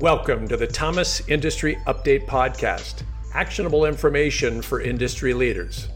[0.00, 3.02] Welcome to the Thomas Industry Update Podcast
[3.34, 5.88] actionable information for industry leaders.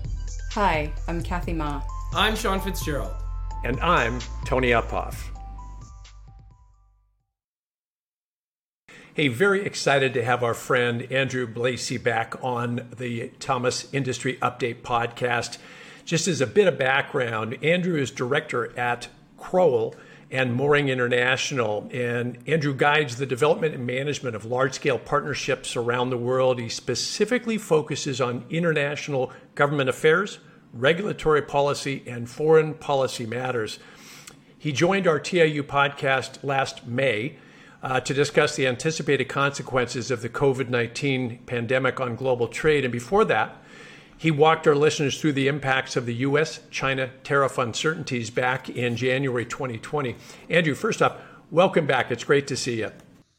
[0.51, 1.81] Hi, I'm Kathy Ma.
[2.13, 3.15] I'm Sean Fitzgerald.
[3.63, 5.29] And I'm Tony Uphoff.
[9.15, 14.83] Hey, very excited to have our friend Andrew Blasey back on the Thomas Industry Update
[14.83, 15.59] podcast.
[16.05, 19.07] Just as a bit of background, Andrew is director at
[19.39, 19.95] Crowell
[20.33, 21.89] and Moring International.
[21.93, 26.59] And Andrew guides the development and management of large scale partnerships around the world.
[26.59, 30.39] He specifically focuses on international government affairs,
[30.73, 33.79] regulatory policy, and foreign policy matters.
[34.59, 37.37] He joined our TIU podcast last May.
[37.85, 42.85] Uh, to discuss the anticipated consequences of the COVID 19 pandemic on global trade.
[42.85, 43.61] And before that,
[44.23, 46.61] he walked our listeners through the impacts of the U.S.
[46.71, 50.15] China tariff uncertainties back in January 2020.
[50.49, 52.13] Andrew, first up, welcome back.
[52.13, 52.93] It's great to see you.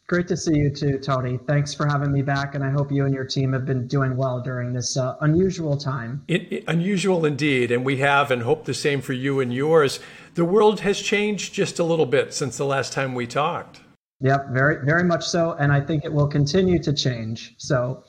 [0.08, 1.40] Great to see you too, Tony.
[1.48, 4.18] Thanks for having me back, and I hope you and your team have been doing
[4.18, 6.22] well during this uh, unusual time.
[6.28, 10.02] It, it, unusual indeed, and we have, and hope the same for you and yours.
[10.34, 13.80] The world has changed just a little bit since the last time we talked.
[14.20, 17.56] Yep, very, very much so, and I think it will continue to change.
[17.58, 18.04] So,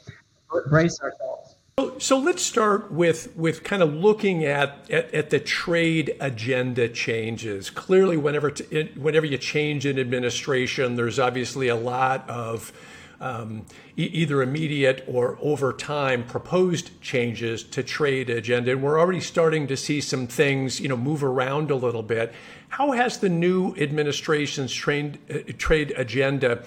[0.68, 1.43] brace ourselves.
[1.76, 6.88] So, so let's start with with kind of looking at, at, at the trade agenda
[6.88, 7.68] changes.
[7.68, 12.72] Clearly, whenever t- whenever you change an administration, there's obviously a lot of
[13.20, 13.66] um,
[13.96, 19.66] e- either immediate or over time proposed changes to trade agenda, and we're already starting
[19.66, 22.32] to see some things you know move around a little bit.
[22.68, 26.62] How has the new administration's trade uh, trade agenda?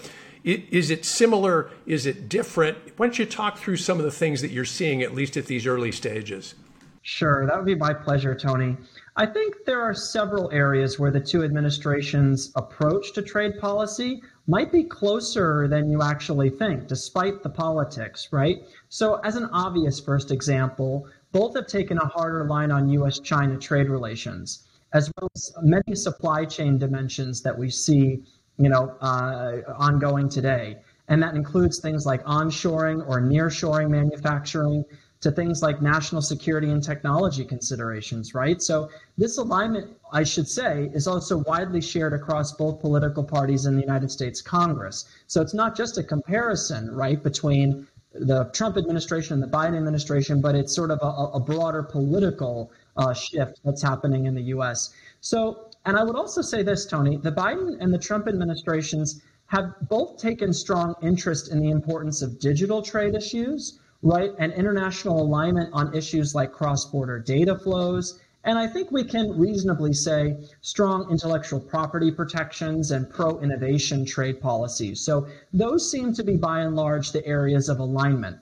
[0.47, 1.69] Is it similar?
[1.85, 2.77] Is it different?
[2.95, 5.45] Why don't you talk through some of the things that you're seeing, at least at
[5.47, 6.55] these early stages?
[7.01, 8.77] Sure, that would be my pleasure, Tony.
[9.17, 14.71] I think there are several areas where the two administrations' approach to trade policy might
[14.71, 18.59] be closer than you actually think, despite the politics, right?
[18.87, 23.57] So, as an obvious first example, both have taken a harder line on US China
[23.57, 28.23] trade relations, as well as many supply chain dimensions that we see
[28.57, 30.77] you know, uh, ongoing today.
[31.09, 34.83] And that includes things like onshoring or nearshoring manufacturing
[35.19, 38.61] to things like national security and technology considerations, right?
[38.61, 43.75] So this alignment, I should say, is also widely shared across both political parties in
[43.75, 45.05] the United States Congress.
[45.25, 50.39] So it's not just a comparison, right, between the Trump administration and the Biden administration,
[50.39, 54.93] but it's sort of a, a broader political uh, shift that's happening in the U.S.
[55.21, 59.73] So and I would also say this, Tony the Biden and the Trump administrations have
[59.87, 65.69] both taken strong interest in the importance of digital trade issues, right, and international alignment
[65.71, 68.19] on issues like cross border data flows.
[68.43, 74.41] And I think we can reasonably say strong intellectual property protections and pro innovation trade
[74.41, 74.99] policies.
[74.99, 78.35] So those seem to be by and large the areas of alignment.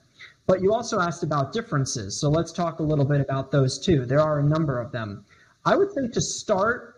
[0.48, 2.16] But you also asked about differences.
[2.16, 4.04] So let's talk a little bit about those too.
[4.04, 5.24] There are a number of them.
[5.64, 6.95] I would say to start,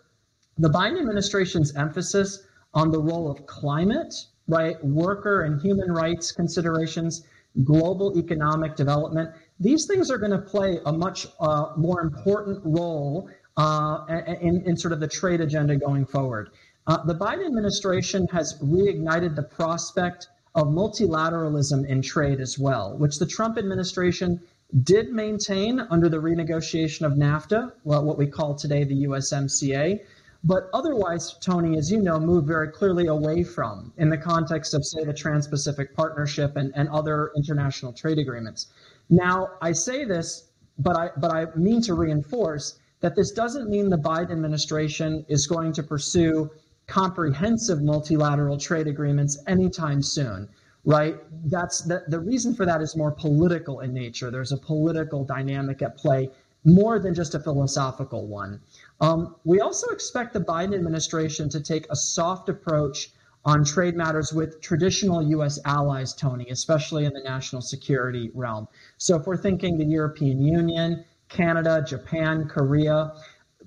[0.59, 2.43] the Biden administration's emphasis
[2.73, 4.13] on the role of climate,
[4.47, 7.23] right, worker and human rights considerations,
[7.63, 13.29] global economic development, these things are going to play a much uh, more important role
[13.57, 14.05] uh,
[14.41, 16.49] in, in sort of the trade agenda going forward.
[16.87, 23.17] Uh, the Biden administration has reignited the prospect of multilateralism in trade as well, which
[23.17, 24.41] the Trump administration
[24.83, 29.99] did maintain under the renegotiation of NAFTA, well, what we call today the USMCA
[30.43, 34.85] but otherwise, Tony, as you know, moved very clearly away from in the context of,
[34.85, 38.67] say, the Trans Pacific Partnership and, and other international trade agreements.
[39.09, 43.89] Now, I say this, but I, but I mean to reinforce that this doesn't mean
[43.89, 46.49] the Biden administration is going to pursue
[46.87, 50.49] comprehensive multilateral trade agreements anytime soon
[50.85, 51.17] right?
[51.45, 54.31] That's the, the reason for that is more political in nature.
[54.31, 56.31] There's a political dynamic at play
[56.65, 58.59] more than just a philosophical one
[59.01, 63.11] um, we also expect the Biden administration to take a soft approach
[63.45, 65.59] on trade matters with traditional U.S.
[65.65, 68.67] allies, Tony, especially in the national security realm.
[68.97, 73.13] So if we're thinking the European Union, Canada, Japan, Korea,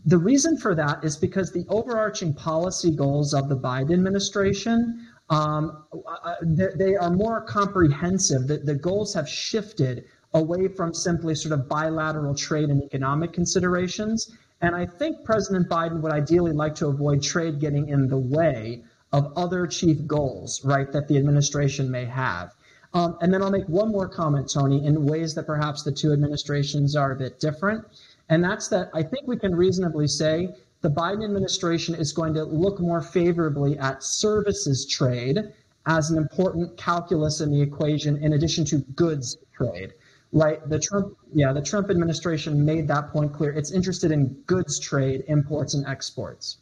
[0.05, 5.85] the reason for that is because the overarching policy goals of the Biden administration um,
[6.07, 8.47] uh, they are more comprehensive.
[8.47, 14.37] The, the goals have shifted away from simply sort of bilateral trade and economic considerations
[14.63, 18.85] and I think President Biden would ideally like to avoid trade getting in the way
[19.13, 22.55] of other chief goals, right, that the administration may have.
[22.95, 26.13] Um, and then I'll make one more comment, Tony, in ways that perhaps the two
[26.13, 27.85] administrations are a bit different.
[28.29, 32.45] And that's that I think we can reasonably say the Biden administration is going to
[32.45, 35.53] look more favorably at services trade
[35.87, 39.93] as an important calculus in the equation in addition to goods trade
[40.33, 44.79] right the trump yeah the trump administration made that point clear it's interested in goods
[44.79, 46.59] trade imports and exports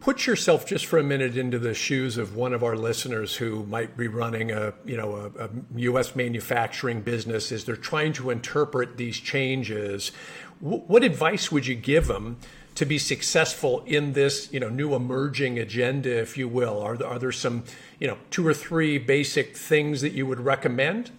[0.00, 3.64] put yourself just for a minute into the shoes of one of our listeners who
[3.66, 6.16] might be running a you know a, a U.S.
[6.16, 10.10] manufacturing business as they're trying to interpret these changes.
[10.62, 12.38] W- what advice would you give them
[12.76, 16.80] to be successful in this you know new emerging agenda, if you will?
[16.80, 17.64] Are there, are there some
[17.98, 21.10] you know two or three basic things that you would recommend?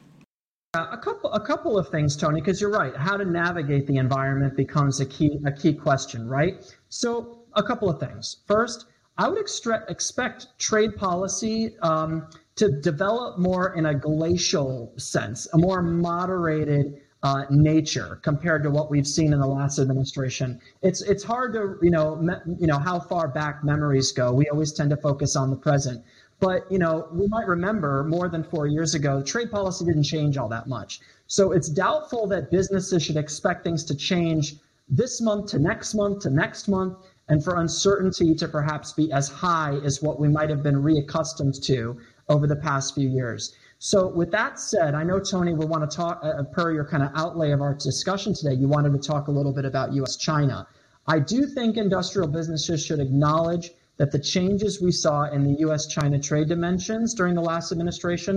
[0.73, 2.95] Uh, a couple, a couple of things, Tony, because you're right.
[2.95, 6.63] How to navigate the environment becomes a key, a key question, right?
[6.87, 8.37] So a couple of things.
[8.47, 8.85] First,
[9.17, 15.57] I would extra- expect trade policy um, to develop more in a glacial sense, a
[15.57, 20.59] more moderated uh, nature compared to what we've seen in the last administration.
[20.81, 24.33] It's it's hard to you know me, you know how far back memories go.
[24.33, 26.03] We always tend to focus on the present,
[26.41, 30.35] but you know we might remember more than four years ago, trade policy didn't change
[30.35, 30.99] all that much.
[31.27, 34.55] So it's doubtful that businesses should expect things to change
[34.89, 36.97] this month to next month to next month
[37.29, 41.63] and for uncertainty to perhaps be as high as what we might have been reaccustomed
[41.63, 41.97] to
[42.27, 43.55] over the past few years.
[43.79, 46.85] So, with that said, I know, Tony, we want to talk, uh, uh, per your
[46.85, 49.93] kind of outlay of our discussion today, you wanted to talk a little bit about
[49.93, 50.67] US China.
[51.07, 53.71] I do think industrial businesses should acknowledge
[54.01, 58.35] that the changes we saw in the US China trade dimensions during the last administration,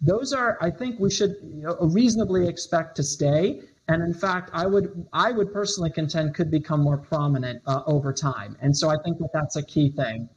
[0.00, 1.36] those are, I think, we should
[1.80, 6.80] reasonably expect to stay and in fact, I would I would personally contend could become
[6.80, 8.56] more prominent uh, over time.
[8.60, 10.28] And so I think that that's a key thing.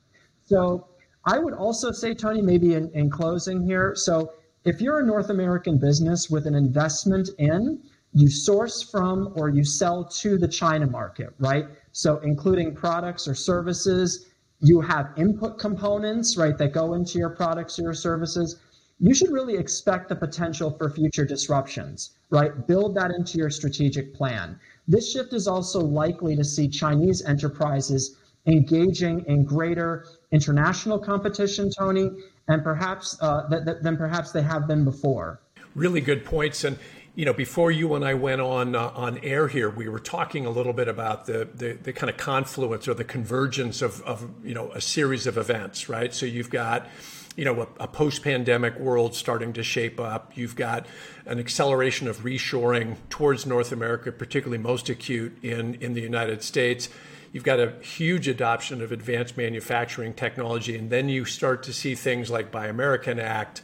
[0.46, 0.88] So
[1.26, 3.96] I would also say, Tony, maybe in, in closing here.
[3.96, 4.34] So
[4.66, 7.82] if you're a North American business with an investment in,
[8.14, 11.68] you source from or you sell to the China market, right?
[11.92, 14.29] So including products or services,
[14.62, 18.60] you have input components, right, that go into your products or your services
[19.00, 22.68] you should really expect the potential for future disruptions, right?
[22.68, 24.60] Build that into your strategic plan.
[24.88, 32.10] This shift is also likely to see Chinese enterprises engaging in greater international competition, Tony,
[32.50, 35.40] and perhaps uh, th- th- than perhaps they have been before.
[35.76, 36.64] Really good points.
[36.64, 36.78] And
[37.20, 40.46] you know, before you and I went on uh, on air here, we were talking
[40.46, 44.26] a little bit about the, the, the kind of confluence or the convergence of, of
[44.42, 46.14] you know a series of events, right?
[46.14, 46.88] So you've got
[47.36, 50.38] you know, a, a post pandemic world starting to shape up.
[50.38, 50.86] You've got
[51.26, 56.88] an acceleration of reshoring towards North America, particularly most acute in, in the United States.
[57.34, 60.78] You've got a huge adoption of advanced manufacturing technology.
[60.78, 63.62] And then you start to see things like Buy American Act,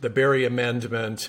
[0.00, 1.28] the Berry Amendment.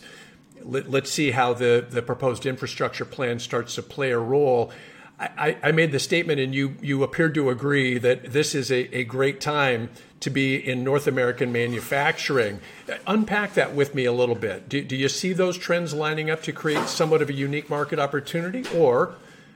[0.64, 4.72] Let, us see how the, the proposed infrastructure plan starts to play a role.
[5.20, 8.96] I, I, made the statement, and you you appeared to agree that this is a,
[8.96, 9.90] a great time
[10.22, 12.62] to be in North American manufacturing.
[13.06, 14.70] Unpack that with me a little bit.
[14.70, 18.00] Do, do you see those trends lining up to create somewhat of a unique market
[18.00, 19.16] opportunity, or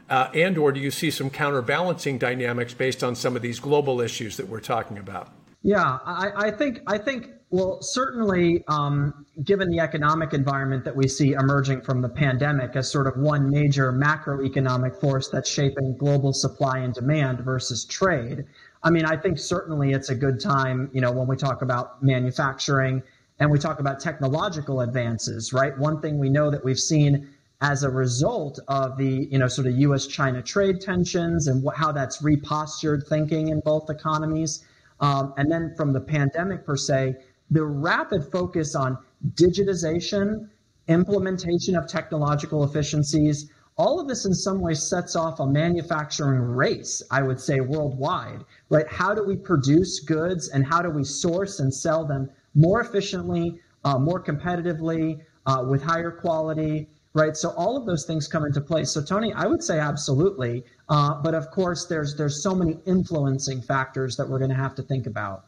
[0.10, 4.02] uh, and or do you see some counterbalancing dynamics based on some of these global
[4.02, 5.30] issues that we're talking about?
[5.62, 11.08] Yeah, I, I think I think well, certainly, um, given the economic environment that we
[11.08, 16.34] see emerging from the pandemic as sort of one major macroeconomic force that's shaping global
[16.34, 18.46] supply and demand versus trade,
[18.82, 22.02] I mean, I think certainly it's a good time, you know, when we talk about
[22.02, 23.04] manufacturing
[23.38, 25.78] and we talk about technological advances, right?
[25.78, 27.30] One thing we know that we've seen
[27.62, 30.08] as a result of the, you know, sort of U.S.
[30.08, 34.66] China trade tensions and how that's repostured thinking in both economies.
[35.00, 37.16] Um, and then from the pandemic per se,
[37.54, 38.98] the rapid focus on
[39.36, 40.50] digitization,
[40.88, 47.02] implementation of technological efficiencies, all of this in some way sets off a manufacturing race,
[47.12, 48.88] I would say worldwide, right?
[48.88, 53.60] How do we produce goods and how do we source and sell them more efficiently,
[53.84, 57.36] uh, more competitively, uh, with higher quality, right?
[57.38, 58.92] So all of those things come into place.
[58.92, 63.62] So Tony, I would say absolutely, uh, but of course there's there's so many influencing
[63.62, 65.46] factors that we're going to have to think about.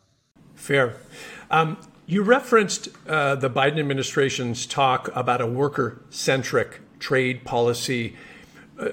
[0.55, 0.95] Fair.
[1.51, 8.15] Um, you referenced uh, the Biden administration's talk about a worker centric trade policy.
[8.79, 8.89] Uh,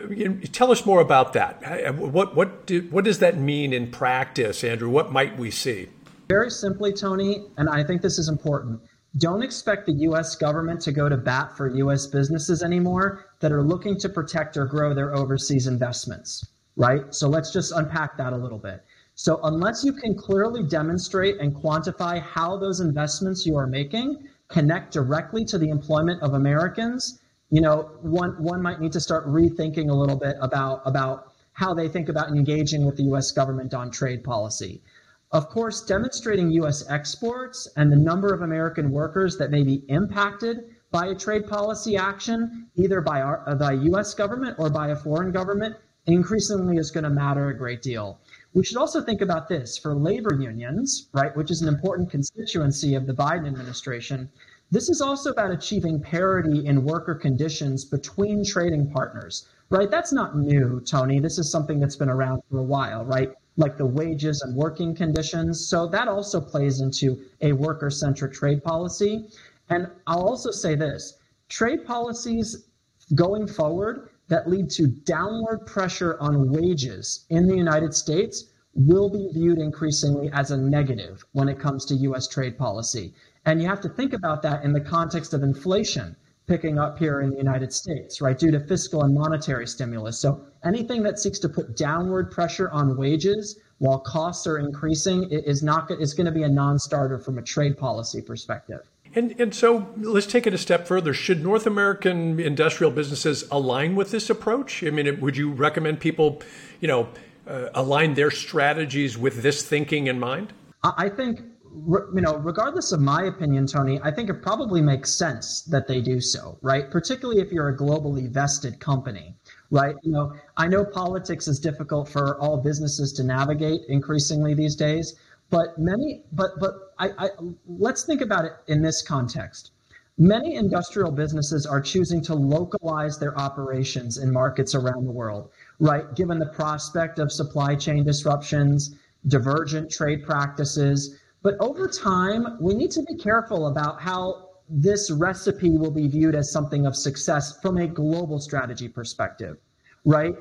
[0.52, 1.94] tell us more about that.
[1.96, 4.88] What, what, do, what does that mean in practice, Andrew?
[4.88, 5.88] What might we see?
[6.28, 8.80] Very simply, Tony, and I think this is important
[9.18, 13.62] don't expect the US government to go to bat for US businesses anymore that are
[13.62, 17.14] looking to protect or grow their overseas investments, right?
[17.14, 18.82] So let's just unpack that a little bit.
[19.24, 24.92] So unless you can clearly demonstrate and quantify how those investments you are making connect
[24.92, 29.90] directly to the employment of Americans, you know, one one might need to start rethinking
[29.90, 33.92] a little bit about about how they think about engaging with the US government on
[33.92, 34.82] trade policy.
[35.30, 36.84] Of course, demonstrating U.S.
[36.90, 41.96] exports and the number of American workers that may be impacted by a trade policy
[41.96, 44.14] action, either by the U.S.
[44.14, 45.76] government or by a foreign government,
[46.06, 48.18] increasingly is going to matter a great deal.
[48.54, 52.94] We should also think about this for labor unions, right, which is an important constituency
[52.94, 54.28] of the Biden administration.
[54.70, 59.90] This is also about achieving parity in worker conditions between trading partners, right?
[59.90, 61.18] That's not new, Tony.
[61.18, 63.32] This is something that's been around for a while, right?
[63.56, 65.66] Like the wages and working conditions.
[65.66, 69.28] So that also plays into a worker centric trade policy.
[69.70, 71.18] And I'll also say this
[71.48, 72.66] trade policies
[73.14, 79.28] going forward that lead to downward pressure on wages in the United States will be
[79.34, 83.12] viewed increasingly as a negative when it comes to US trade policy.
[83.44, 87.20] And you have to think about that in the context of inflation picking up here
[87.20, 90.18] in the United States, right, due to fiscal and monetary stimulus.
[90.18, 95.62] So anything that seeks to put downward pressure on wages while costs are increasing is
[95.62, 98.88] not is going to be a non-starter from a trade policy perspective.
[99.14, 101.12] And, and so let's take it a step further.
[101.12, 104.82] Should North American industrial businesses align with this approach?
[104.82, 106.42] I mean, would you recommend people,
[106.80, 107.08] you know,
[107.46, 110.52] uh, align their strategies with this thinking in mind?
[110.82, 111.40] I think,
[111.74, 116.00] you know, regardless of my opinion, Tony, I think it probably makes sense that they
[116.00, 116.90] do so, right?
[116.90, 119.34] Particularly if you're a globally vested company,
[119.70, 119.94] right?
[120.02, 125.16] You know, I know politics is difficult for all businesses to navigate increasingly these days,
[125.52, 127.28] but many, but but I, I
[127.68, 129.70] let's think about it in this context.
[130.18, 135.50] Many industrial businesses are choosing to localize their operations in markets around the world
[135.82, 136.14] right?
[136.14, 138.94] Given the prospect of supply chain disruptions,
[139.26, 141.18] divergent trade practices.
[141.42, 146.36] But over time, we need to be careful about how this recipe will be viewed
[146.36, 149.58] as something of success from a global strategy perspective,
[150.04, 150.34] right?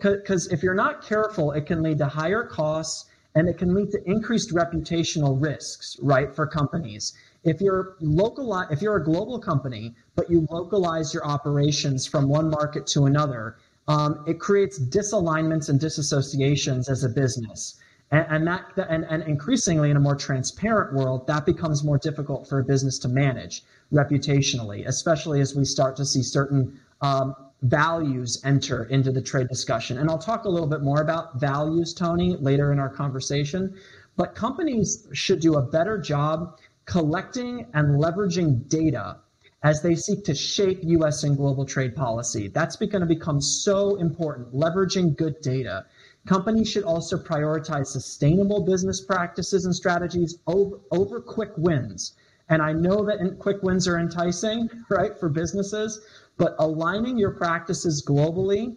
[0.00, 3.07] Because if you're not careful, it can lead to higher costs
[3.38, 7.12] and it can lead to increased reputational risks, right, for companies.
[7.44, 12.50] If you're local, if you're a global company, but you localize your operations from one
[12.50, 17.78] market to another, um, it creates disalignments and disassociations as a business.
[18.10, 22.48] And, and that and, and increasingly in a more transparent world, that becomes more difficult
[22.48, 28.40] for a business to manage reputationally, especially as we start to see certain um, values
[28.44, 29.98] enter into the trade discussion.
[29.98, 33.74] And I'll talk a little bit more about values, Tony, later in our conversation.
[34.16, 39.18] But companies should do a better job collecting and leveraging data
[39.62, 42.48] as they seek to shape US and global trade policy.
[42.48, 45.84] That's going to become so important, leveraging good data.
[46.26, 52.14] Companies should also prioritize sustainable business practices and strategies over, over quick wins.
[52.50, 56.00] And I know that quick wins are enticing, right, for businesses,
[56.38, 58.76] but aligning your practices globally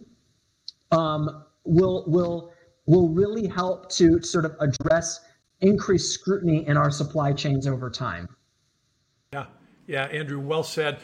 [0.90, 2.52] um, will will
[2.86, 5.20] will really help to sort of address
[5.60, 8.28] increased scrutiny in our supply chains over time.
[9.32, 9.46] Yeah,
[9.86, 10.98] yeah, Andrew, well said.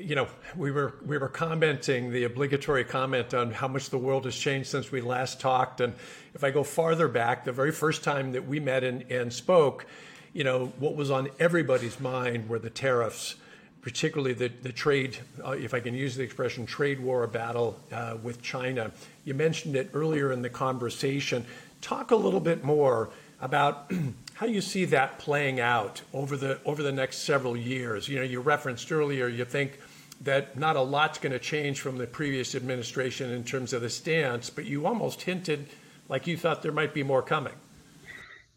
[0.00, 4.24] You know, we were we were commenting the obligatory comment on how much the world
[4.24, 5.94] has changed since we last talked, and
[6.34, 9.86] if I go farther back, the very first time that we met and, and spoke,
[10.34, 13.36] you know, what was on everybody's mind were the tariffs,
[13.86, 18.16] particularly the the trade, uh, if I can use the expression, trade war battle uh,
[18.20, 18.90] with China.
[19.24, 21.46] You mentioned it earlier in the conversation.
[21.82, 23.92] Talk a little bit more about
[24.34, 28.08] how you see that playing out over the over the next several years?
[28.08, 29.78] You know, you referenced earlier, you think
[30.22, 33.90] that not a lot's going to change from the previous administration in terms of the
[33.90, 35.68] stance, but you almost hinted
[36.08, 37.54] like you thought there might be more coming.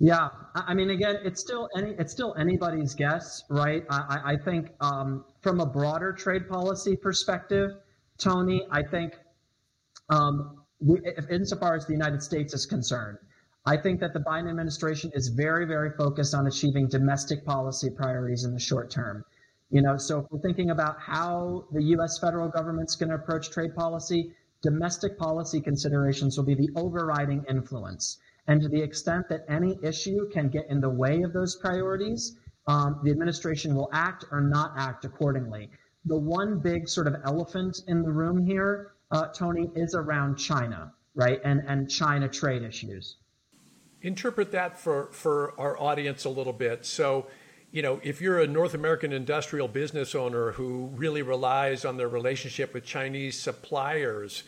[0.01, 3.83] Yeah, I mean, again, it's still any it's still anybody's guess, right?
[3.89, 7.71] I, I think um, from a broader trade policy perspective,
[8.17, 9.17] Tony, I think
[10.09, 13.17] um, we, if, insofar as the United States is concerned,
[13.65, 18.45] I think that the Biden administration is very, very focused on achieving domestic policy priorities
[18.45, 19.25] in the short term.
[19.69, 22.17] You know, so if we're thinking about how the U.S.
[22.19, 28.17] federal government's going to approach trade policy, domestic policy considerations will be the overriding influence.
[28.49, 32.35] And to the extent that any issue can get in the way of those priorities,
[32.67, 35.69] um, the administration will act or not act accordingly.
[36.05, 40.91] The one big sort of elephant in the room here, uh, Tony, is around China,
[41.15, 41.39] right?
[41.45, 43.15] And, and China trade issues
[44.01, 46.85] interpret that for, for our audience a little bit.
[46.85, 47.27] So,
[47.71, 52.07] you know, if you're a North American industrial business owner who really relies on their
[52.07, 54.43] relationship with Chinese suppliers,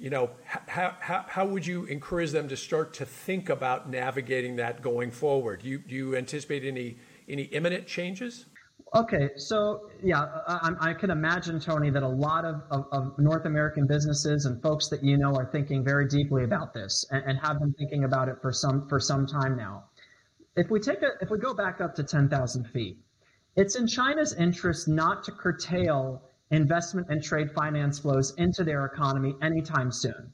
[0.00, 4.56] you know, how, how, how would you encourage them to start to think about navigating
[4.56, 5.62] that going forward?
[5.62, 6.96] Do you, do you anticipate any,
[7.28, 8.46] any imminent changes?
[8.94, 13.44] Okay, so yeah, I, I, can imagine, Tony, that a lot of, of, of, North
[13.44, 17.38] American businesses and folks that you know are thinking very deeply about this and, and,
[17.38, 19.84] have been thinking about it for some for some time now.
[20.56, 22.98] If we take a if we go back up to ten thousand feet,
[23.54, 29.34] it's in China's interest not to curtail investment and trade finance flows into their economy
[29.42, 30.32] anytime soon.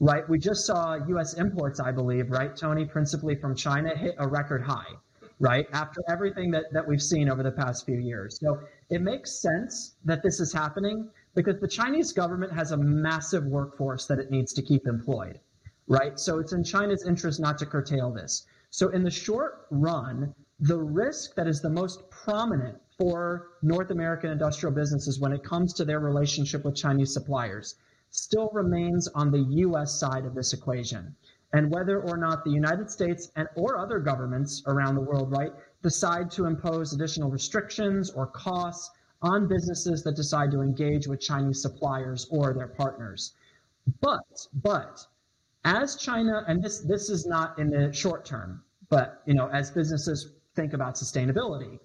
[0.00, 0.28] Right?
[0.28, 1.34] We just saw U.S.
[1.34, 4.94] imports, I believe, right, Tony, principally from China, hit a record high
[5.40, 5.66] right?
[5.72, 8.38] After everything that, that we've seen over the past few years.
[8.40, 8.60] So
[8.90, 14.06] it makes sense that this is happening because the Chinese government has a massive workforce
[14.06, 15.38] that it needs to keep employed,
[15.86, 16.18] right?
[16.18, 18.46] So it's in China's interest not to curtail this.
[18.70, 24.30] So in the short run, the risk that is the most prominent for North American
[24.30, 27.76] industrial businesses when it comes to their relationship with Chinese suppliers
[28.10, 31.14] still remains on the US side of this equation
[31.52, 35.52] and whether or not the United States and or other governments around the world, right,
[35.82, 38.90] decide to impose additional restrictions or costs
[39.22, 43.34] on businesses that decide to engage with Chinese suppliers or their partners.
[44.00, 45.06] But but
[45.64, 49.70] as China and this this is not in the short term, but you know, as
[49.70, 51.78] businesses think about sustainability,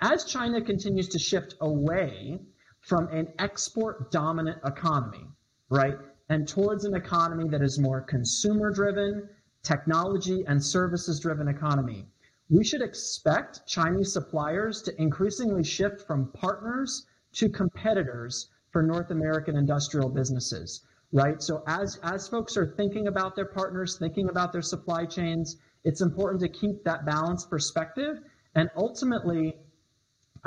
[0.00, 2.40] as China continues to shift away
[2.80, 5.26] from an export dominant economy,
[5.68, 5.98] right?
[6.30, 9.28] and towards an economy that is more consumer driven,
[9.64, 12.06] technology and services driven economy.
[12.48, 19.56] We should expect Chinese suppliers to increasingly shift from partners to competitors for North American
[19.56, 21.42] industrial businesses, right?
[21.42, 26.00] So as, as folks are thinking about their partners, thinking about their supply chains, it's
[26.00, 28.20] important to keep that balanced perspective.
[28.54, 29.56] And ultimately,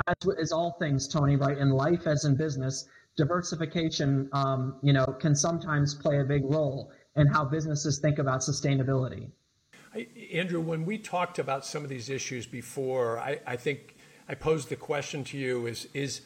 [0.06, 5.06] as is all things, Tony, right, in life as in business, diversification, um, you know,
[5.20, 9.30] can sometimes play a big role in how businesses think about sustainability.
[10.32, 13.96] Andrew, when we talked about some of these issues before, I, I think
[14.28, 16.22] I posed the question to you: Is is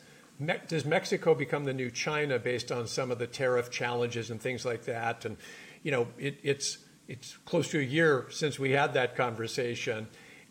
[0.68, 4.64] does Mexico become the new China based on some of the tariff challenges and things
[4.64, 5.26] like that?
[5.26, 5.36] And
[5.82, 10.08] you know, it, it's it's close to a year since we had that conversation.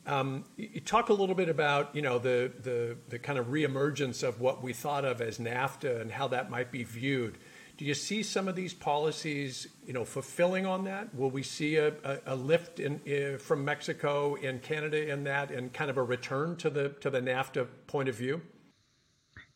[0.08, 4.64] Um, you talk a little bit about you know the, kind of reemergence of what
[4.64, 7.38] we thought of as NAFTA and how that might be viewed.
[7.78, 11.14] Do you see some of these policies you know fulfilling on that?
[11.14, 11.94] Will we see a,
[12.36, 16.90] lift in, from Mexico and Canada in that, and kind of a return to the
[17.04, 18.42] NAFTA point of view?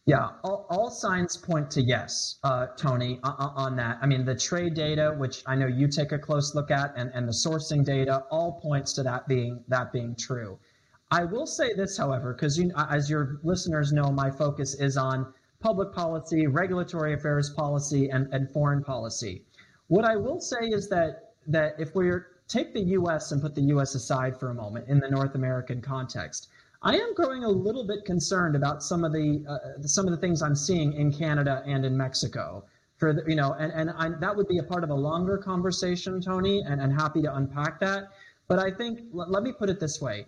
[0.07, 3.99] Yeah, all, all, signs point to yes, uh, Tony, uh, uh, on that.
[4.01, 7.11] I mean, the trade data, which I know you take a close look at, and,
[7.13, 10.57] and the sourcing data, all points to that being that being true.
[11.11, 15.31] I will say this, however, because you, as your listeners know, my focus is on
[15.59, 19.45] public policy, regulatory affairs policy, and, and foreign policy.
[19.87, 22.11] What I will say is that that if we
[22.47, 23.31] take the U.S.
[23.31, 23.93] and put the U.S.
[23.93, 26.49] aside for a moment in the North American context,
[26.84, 30.17] I am growing a little bit concerned about some of the uh, some of the
[30.17, 32.65] things I'm seeing in Canada and in Mexico.
[32.98, 35.38] For the, you know, and and I, that would be a part of a longer
[35.38, 38.10] conversation, Tony, and and happy to unpack that.
[38.48, 40.26] But I think let me put it this way.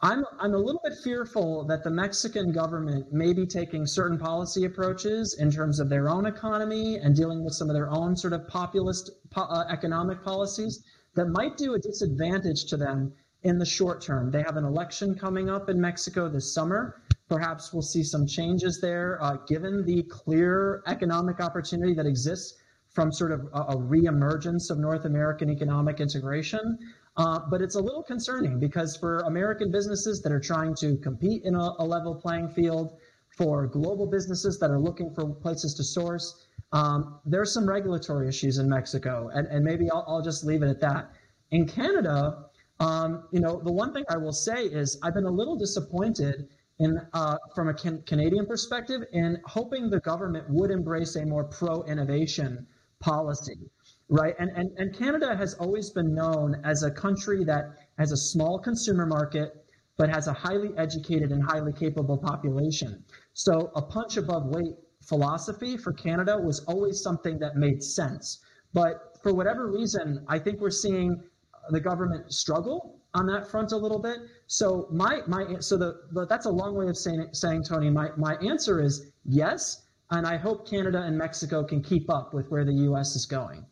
[0.00, 4.64] I'm, I'm a little bit fearful that the Mexican government may be taking certain policy
[4.64, 8.32] approaches in terms of their own economy and dealing with some of their own sort
[8.32, 13.66] of populist po- uh, economic policies that might do a disadvantage to them in the
[13.66, 14.30] short term.
[14.30, 17.02] They have an election coming up in Mexico this summer.
[17.28, 22.58] Perhaps we'll see some changes there, uh, given the clear economic opportunity that exists
[22.90, 26.78] from sort of a, a reemergence of North American economic integration.
[27.16, 31.42] Uh, but it's a little concerning because for American businesses that are trying to compete
[31.44, 32.98] in a, a level playing field,
[33.38, 38.58] for global businesses that are looking for places to source, um, there's some regulatory issues
[38.58, 39.30] in Mexico.
[39.32, 41.12] And, and maybe I'll, I'll just leave it at that.
[41.52, 42.46] In Canada,
[42.80, 46.48] um, you know, the one thing I will say is I've been a little disappointed
[46.78, 51.44] in, uh, from a can- Canadian perspective, in hoping the government would embrace a more
[51.44, 52.66] pro-innovation
[53.00, 53.70] policy,
[54.08, 54.34] right?
[54.38, 57.64] And, and and Canada has always been known as a country that
[57.98, 59.64] has a small consumer market,
[59.96, 63.04] but has a highly educated and highly capable population.
[63.32, 68.38] So a punch above weight philosophy for Canada was always something that made sense.
[68.72, 71.22] But for whatever reason, I think we're seeing
[71.70, 74.18] the government struggle on that front a little bit.
[74.46, 77.90] So my my so the, that's a long way of saying saying Tony.
[77.90, 82.50] My my answer is yes, and I hope Canada and Mexico can keep up with
[82.50, 83.16] where the U.S.
[83.16, 83.64] is going.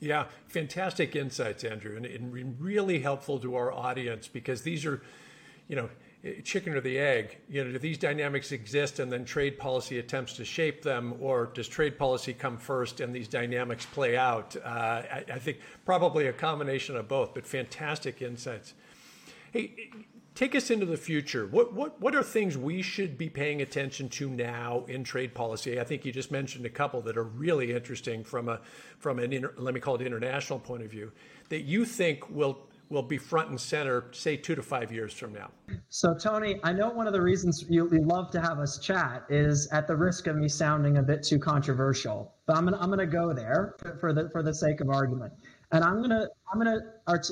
[0.00, 5.00] Yeah, fantastic insights, Andrew, and, and really helpful to our audience because these are,
[5.68, 5.88] you know,
[6.44, 7.38] chicken or the egg?
[7.48, 11.46] You know, do these dynamics exist and then trade policy attempts to shape them, or
[11.46, 14.56] does trade policy come first and these dynamics play out?
[14.56, 18.74] Uh, I, I, think probably a combination of both, but fantastic insights.
[19.52, 19.90] Hey,
[20.34, 21.46] take us into the future.
[21.46, 25.80] What what what are things we should be paying attention to now in trade policy?
[25.80, 28.60] I think you just mentioned a couple that are really interesting from a
[28.98, 31.10] from an inter, let me call it international point of view
[31.48, 35.32] that you think will will be front and center, say two to five years from
[35.32, 35.50] now.
[35.88, 39.68] So, Tony, I know one of the reasons you, love to have us chat is
[39.72, 43.06] at the risk of me sounding a bit too controversial, but I'm gonna I'm gonna
[43.06, 45.32] go there for, for the for the sake of argument,
[45.72, 46.80] and I'm gonna I'm gonna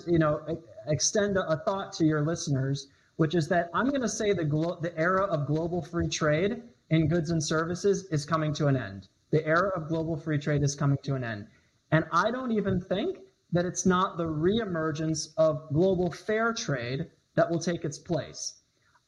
[0.07, 0.41] you know
[0.89, 4.79] extend a, a thought to your listeners, which is that I'm gonna say the glo-
[4.81, 9.09] the era of global free trade in goods and services is coming to an end.
[9.31, 11.47] The era of global free trade is coming to an end,
[11.93, 13.19] and I don't even think
[13.55, 18.55] that it's not the reemergence of global fair trade that will take its place.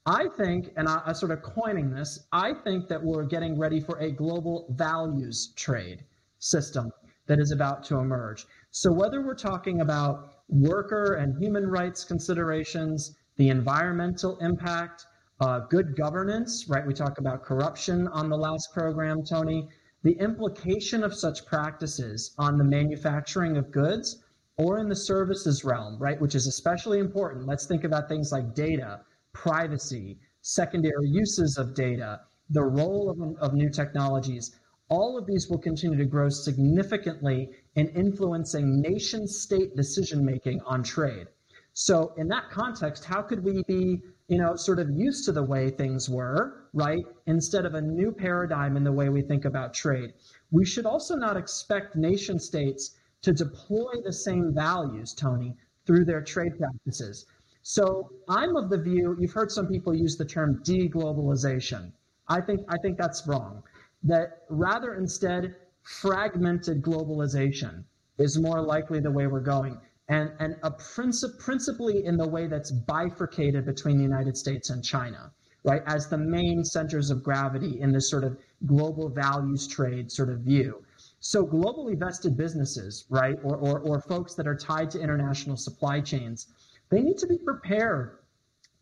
[0.06, 3.80] I think, and I, am sort of coining this, I think that we're getting ready
[3.80, 6.04] for a global values trade
[6.38, 6.92] system
[7.26, 8.46] that is about to emerge.
[8.70, 15.06] So, whether we're talking about worker and human rights considerations, the environmental impact,
[15.40, 16.86] uh, good governance, right?
[16.86, 19.68] We talk about corruption on the last program, Tony.
[20.04, 24.22] The implication of such practices on the manufacturing of goods
[24.58, 27.46] or in the services realm, right, which is especially important.
[27.46, 29.00] Let's think about things like data,
[29.32, 34.58] privacy, secondary uses of data, the role of, of new technologies.
[34.88, 40.82] All of these will continue to grow significantly in influencing nation state decision making on
[40.82, 41.26] trade.
[41.74, 45.42] So, in that context, how could we be, you know, sort of used to the
[45.42, 49.74] way things were, right, instead of a new paradigm in the way we think about
[49.74, 50.14] trade?
[50.50, 56.22] We should also not expect nation states to deploy the same values, Tony, through their
[56.22, 57.26] trade practices.
[57.64, 61.90] So I'm of the view, you've heard some people use the term deglobalization.
[62.28, 63.64] I think, I think that's wrong.
[64.04, 67.82] That rather instead, fragmented globalization
[68.18, 69.80] is more likely the way we're going.
[70.08, 74.84] And, and a princip- principally in the way that's bifurcated between the United States and
[74.84, 75.32] China,
[75.64, 80.28] right, as the main centers of gravity in this sort of global values trade sort
[80.28, 80.85] of view.
[81.28, 86.00] So globally vested businesses, right, or, or, or folks that are tied to international supply
[86.00, 86.46] chains,
[86.88, 88.18] they need to be prepared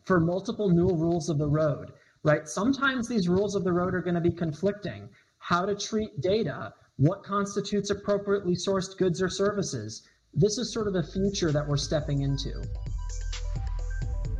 [0.04, 2.46] for multiple new rules of the road, right?
[2.46, 5.08] Sometimes these rules of the road are going to be conflicting.
[5.38, 10.06] How to treat data, what constitutes appropriately sourced goods or services.
[10.34, 12.62] This is sort of the future that we're stepping into.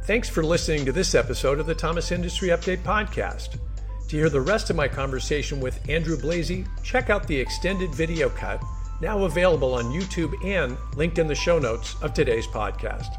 [0.03, 3.59] Thanks for listening to this episode of the Thomas Industry Update Podcast.
[4.09, 8.29] To hear the rest of my conversation with Andrew Blasey, check out the extended video
[8.29, 8.63] cut,
[9.01, 13.17] now available on YouTube and linked in the show notes of today's podcast.